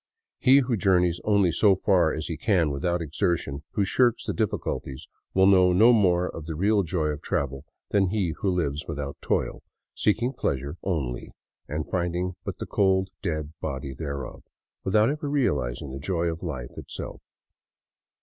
[0.39, 5.05] He who journeys only so far as he can without exertion, who shirks the difficulties,
[5.35, 9.21] will know no more of the real joy of travel than he who lives without
[9.21, 9.61] toil,
[9.93, 11.33] seeking pleasure only
[11.67, 14.45] and finding but the cold, dead body thereof,
[14.83, 17.21] without ever realizing the joy of life itself.